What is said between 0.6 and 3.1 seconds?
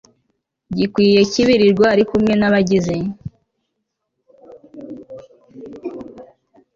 gikwiye cy'ibiribwa ari kumwe n'abagize